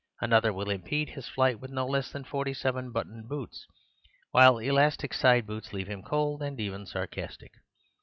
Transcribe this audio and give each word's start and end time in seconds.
Another 0.19 0.51
will 0.51 0.71
impede 0.71 1.09
his 1.11 1.27
flight 1.27 1.59
with 1.59 1.69
no 1.69 1.85
less 1.85 2.11
than 2.11 2.23
forty 2.23 2.55
seven 2.55 2.89
buttoned 2.91 3.29
boots, 3.29 3.67
while 4.31 4.57
elastic 4.57 5.13
sided 5.13 5.45
boots 5.45 5.73
leave 5.73 5.87
him 5.87 6.01
cold, 6.01 6.41
and 6.41 6.59
even 6.59 6.87
sarcastic. 6.87 7.51